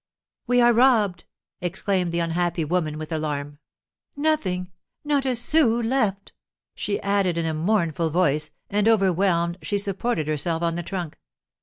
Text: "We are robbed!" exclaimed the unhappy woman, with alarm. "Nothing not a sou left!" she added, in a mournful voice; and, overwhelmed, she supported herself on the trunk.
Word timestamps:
"We 0.47 0.61
are 0.61 0.73
robbed!" 0.73 1.25
exclaimed 1.61 2.11
the 2.11 2.21
unhappy 2.21 2.65
woman, 2.65 2.97
with 2.97 3.11
alarm. 3.11 3.59
"Nothing 4.15 4.71
not 5.03 5.25
a 5.27 5.35
sou 5.35 5.79
left!" 5.79 6.33
she 6.73 6.99
added, 7.01 7.37
in 7.37 7.45
a 7.45 7.53
mournful 7.53 8.09
voice; 8.09 8.49
and, 8.67 8.87
overwhelmed, 8.87 9.59
she 9.61 9.77
supported 9.77 10.27
herself 10.27 10.63
on 10.63 10.73
the 10.73 10.81
trunk. 10.81 11.19